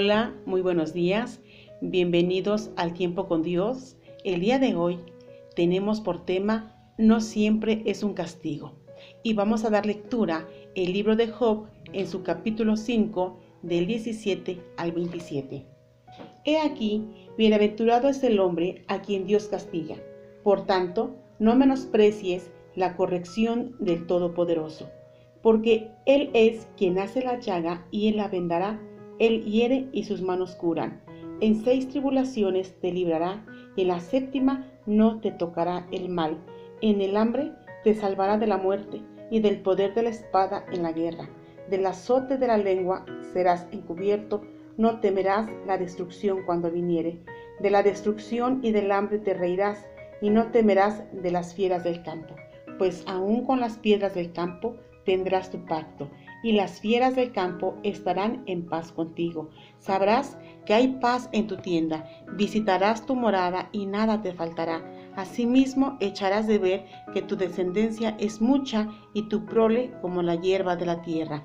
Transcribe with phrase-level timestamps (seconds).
[0.00, 1.40] Hola, muy buenos días.
[1.80, 3.96] Bienvenidos al tiempo con Dios.
[4.22, 5.00] El día de hoy
[5.56, 8.78] tenemos por tema No siempre es un castigo.
[9.24, 10.46] Y vamos a dar lectura
[10.76, 15.66] el libro de Job en su capítulo 5 del 17 al 27.
[16.44, 17.04] He aquí,
[17.36, 19.96] bienaventurado es el hombre a quien Dios castiga.
[20.44, 24.88] Por tanto, no menosprecies la corrección del Todopoderoso,
[25.42, 28.80] porque Él es quien hace la llaga y Él la vendará
[29.18, 31.00] él hiere y sus manos curan.
[31.40, 33.44] En seis tribulaciones te librará,
[33.76, 36.38] y en la séptima no te tocará el mal.
[36.80, 37.52] En el hambre
[37.84, 41.28] te salvará de la muerte, y del poder de la espada en la guerra.
[41.70, 44.42] Del azote de la lengua serás encubierto,
[44.76, 47.18] no temerás la destrucción cuando viniere.
[47.60, 49.84] De la destrucción y del hambre te reirás,
[50.20, 52.34] y no temerás de las fieras del campo,
[52.78, 56.08] pues aun con las piedras del campo tendrás tu pacto,
[56.42, 59.50] y las fieras del campo estarán en paz contigo.
[59.78, 64.84] Sabrás que hay paz en tu tienda, visitarás tu morada y nada te faltará.
[65.16, 70.76] Asimismo echarás de ver que tu descendencia es mucha y tu prole como la hierba
[70.76, 71.42] de la tierra.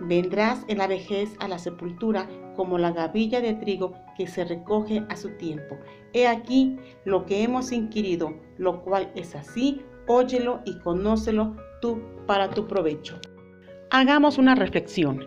[0.00, 5.04] Vendrás en la vejez a la sepultura como la gavilla de trigo que se recoge
[5.08, 5.76] a su tiempo.
[6.12, 12.50] He aquí lo que hemos inquirido, lo cual es así, óyelo y conócelo tú para
[12.50, 13.20] tu provecho.
[13.90, 15.26] Hagamos una reflexión.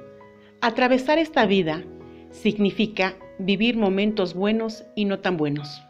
[0.62, 1.84] Atravesar esta vida
[2.30, 5.82] significa vivir momentos buenos y no tan buenos.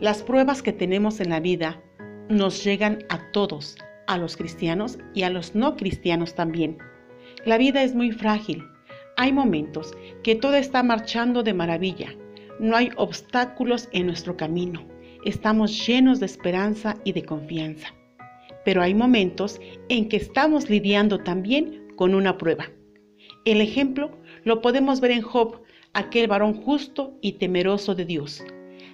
[0.00, 1.82] Las pruebas que tenemos en la vida
[2.30, 6.78] nos llegan a todos, a los cristianos y a los no cristianos también.
[7.44, 8.64] La vida es muy frágil.
[9.18, 12.14] Hay momentos que todo está marchando de maravilla.
[12.58, 14.86] No hay obstáculos en nuestro camino.
[15.26, 17.88] Estamos llenos de esperanza y de confianza.
[18.64, 22.70] Pero hay momentos en que estamos lidiando también con una prueba.
[23.44, 24.10] El ejemplo
[24.44, 25.60] lo podemos ver en Job,
[25.92, 28.42] aquel varón justo y temeroso de Dios.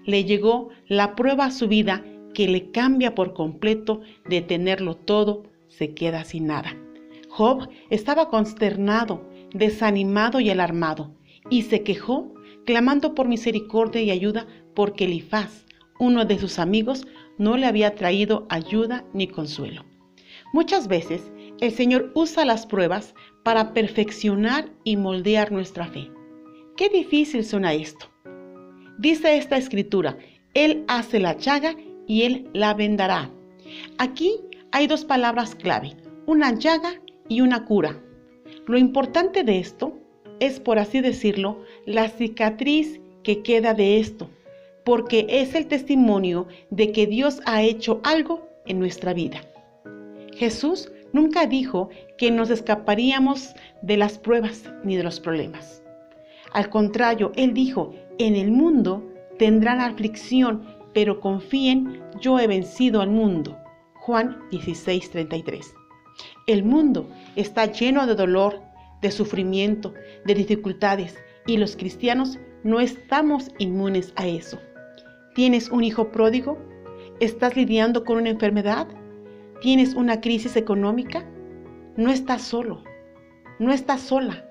[0.07, 5.45] Le llegó la prueba a su vida que le cambia por completo de tenerlo todo,
[5.69, 6.77] se queda sin nada.
[7.29, 11.15] Job estaba consternado, desanimado y alarmado,
[11.49, 12.35] y se quejó,
[12.65, 15.65] clamando por misericordia y ayuda porque Elifaz,
[16.01, 17.07] uno de sus amigos,
[17.39, 19.85] no le había traído ayuda ni consuelo.
[20.53, 21.31] Muchas veces
[21.61, 26.11] el Señor usa las pruebas para perfeccionar y moldear nuestra fe.
[26.77, 28.07] Qué difícil suena esto.
[28.99, 30.19] Dice esta escritura,
[30.55, 31.75] Él hace la llaga
[32.07, 33.31] y Él la vendará.
[33.99, 34.41] Aquí
[34.73, 35.97] hay dos palabras clave,
[36.27, 38.03] una llaga y una cura.
[38.67, 39.99] Lo importante de esto
[40.41, 44.29] es, por así decirlo, la cicatriz que queda de esto,
[44.85, 49.41] porque es el testimonio de que Dios ha hecho algo en nuestra vida.
[50.35, 55.83] Jesús nunca dijo que nos escaparíamos de las pruebas ni de los problemas.
[56.53, 63.11] Al contrario, Él dijo, en el mundo tendrán aflicción, pero confíen, yo he vencido al
[63.11, 63.59] mundo.
[63.95, 65.75] Juan 16:33.
[66.47, 68.63] El mundo está lleno de dolor,
[69.03, 69.93] de sufrimiento,
[70.25, 71.17] de dificultades,
[71.47, 74.59] y los cristianos no estamos inmunes a eso.
[75.35, 76.59] ¿Tienes un hijo pródigo?
[77.21, 78.89] ¿Estás lidiando con una enfermedad?
[79.61, 81.25] ¿Tienes una crisis económica?
[81.97, 82.85] No estás solo,
[83.59, 84.45] no estás sola.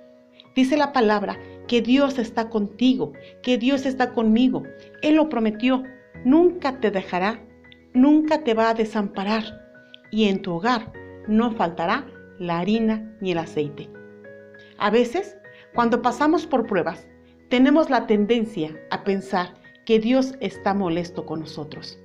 [0.56, 3.14] Dice la palabra que Dios está contigo,
[3.44, 4.64] que Dios está conmigo.
[5.04, 5.84] Él lo prometió,
[6.24, 7.40] nunca te dejará,
[7.94, 9.44] nunca te va a desamparar
[10.10, 10.92] y en tu hogar
[11.28, 12.08] no faltará
[12.40, 13.90] la harina ni el aceite.
[14.80, 15.38] A veces,
[15.76, 17.08] cuando pasamos por pruebas,
[17.50, 19.54] tenemos la tendencia a pensar
[19.86, 22.00] que Dios está molesto con nosotros.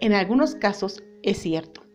[0.00, 1.89] En algunos casos es cierto.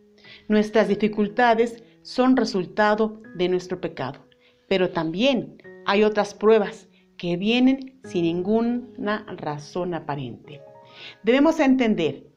[0.47, 4.25] Nuestras dificultades son resultado de nuestro pecado,
[4.67, 6.87] pero también hay otras pruebas
[7.17, 10.61] que vienen sin ninguna razón aparente.
[11.23, 12.27] Debemos entender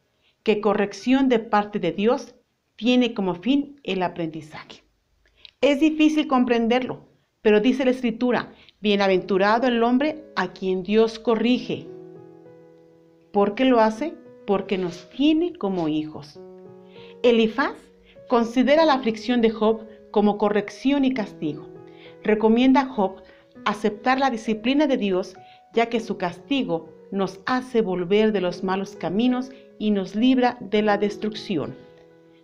[0.42, 2.34] que corrección de parte de Dios
[2.76, 4.82] tiene como fin el aprendizaje.
[5.60, 7.08] Es difícil comprenderlo,
[7.42, 11.88] pero dice la Escritura, bienaventurado el hombre a quien Dios corrige.
[13.32, 14.14] ¿Por qué lo hace?
[14.46, 16.40] Porque nos tiene como hijos.
[17.22, 17.76] Elifaz
[18.28, 21.66] Considera la aflicción de Job como corrección y castigo.
[22.22, 23.22] Recomienda a Job
[23.64, 25.34] aceptar la disciplina de Dios,
[25.72, 30.82] ya que su castigo nos hace volver de los malos caminos y nos libra de
[30.82, 31.74] la destrucción.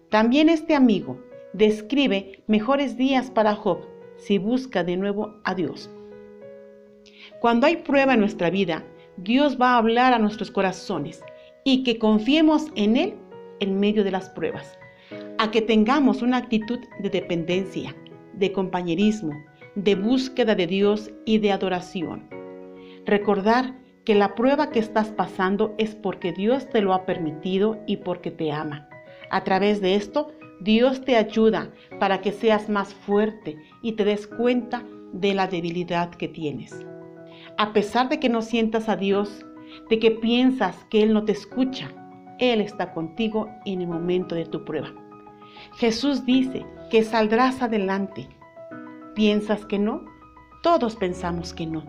[0.08, 1.22] También este amigo
[1.52, 3.80] describe mejores días para Job
[4.16, 5.90] si busca de nuevo a Dios.
[7.40, 8.87] Cuando hay prueba en nuestra vida,
[9.19, 11.22] Dios va a hablar a nuestros corazones
[11.62, 13.14] y que confiemos en Él
[13.60, 14.78] en medio de las pruebas
[15.38, 17.94] a que tengamos una actitud de dependencia,
[18.32, 19.32] de compañerismo,
[19.75, 22.28] de búsqueda de Dios y de adoración.
[23.06, 23.75] Recordar
[24.05, 28.31] que la prueba que estás pasando es porque Dios te lo ha permitido y porque
[28.31, 28.88] te ama.
[29.31, 34.26] A través de esto, Dios te ayuda para que seas más fuerte y te des
[34.26, 36.84] cuenta de la debilidad que tienes.
[37.56, 39.44] A pesar de que no sientas a Dios,
[39.90, 41.90] de que piensas que Él no te escucha,
[42.38, 44.93] Él está contigo en el momento de tu prueba.
[45.76, 48.28] Jesús dice que saldrás adelante.
[49.14, 50.05] ¿Piensas que no?
[50.62, 51.84] Todos pensamos que no.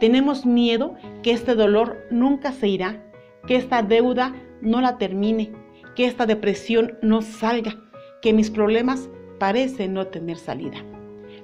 [0.00, 3.02] Tenemos miedo que este dolor nunca se irá,
[3.46, 5.52] que esta deuda no la termine,
[5.94, 7.76] que esta depresión no salga,
[8.22, 9.08] que mis problemas
[9.38, 10.78] parecen no tener salida.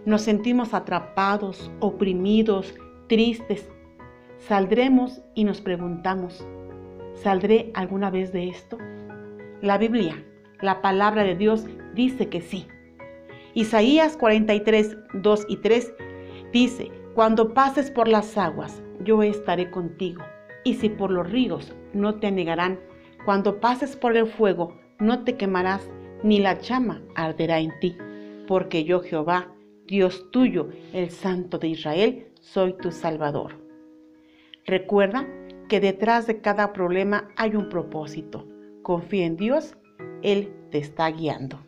[0.04, 2.74] Nos sentimos atrapados, oprimidos,
[3.08, 3.68] tristes.
[4.38, 6.44] Saldremos y nos preguntamos,
[7.14, 8.78] ¿saldré alguna vez de esto?
[9.60, 10.24] La Biblia,
[10.62, 12.66] la palabra de Dios, dice que sí.
[13.54, 15.94] Isaías 43, 2 y 3
[16.52, 20.22] dice, cuando pases por las aguas, yo estaré contigo,
[20.64, 22.80] y si por los ríos, no te anegarán.
[23.24, 25.90] Cuando pases por el fuego, no te quemarás,
[26.22, 27.96] ni la llama arderá en ti,
[28.46, 29.52] porque yo Jehová,
[29.86, 33.60] Dios tuyo, el Santo de Israel, soy tu Salvador.
[34.64, 35.26] Recuerda
[35.68, 38.46] que detrás de cada problema hay un propósito.
[38.82, 39.76] Confía en Dios,
[40.22, 41.58] Él te está guiando.